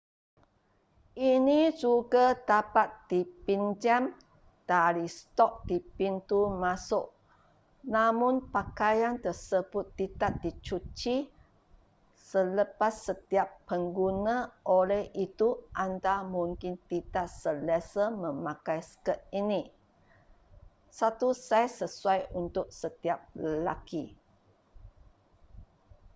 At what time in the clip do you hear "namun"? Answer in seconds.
7.97-8.35